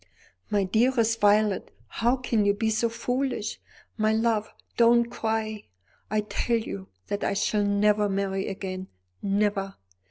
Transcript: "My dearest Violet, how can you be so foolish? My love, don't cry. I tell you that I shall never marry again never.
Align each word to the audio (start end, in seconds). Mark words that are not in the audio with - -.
"My 0.49 0.63
dearest 0.63 1.19
Violet, 1.21 1.69
how 1.87 2.15
can 2.17 2.43
you 2.43 2.55
be 2.55 2.71
so 2.71 2.89
foolish? 2.89 3.59
My 3.97 4.11
love, 4.11 4.51
don't 4.75 5.05
cry. 5.11 5.65
I 6.09 6.21
tell 6.21 6.57
you 6.57 6.87
that 7.05 7.23
I 7.23 7.33
shall 7.35 7.63
never 7.65 8.09
marry 8.09 8.47
again 8.47 8.87
never. 9.21 9.75